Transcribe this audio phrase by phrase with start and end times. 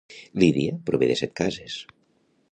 [0.43, 1.75] Lídia prové de Setcases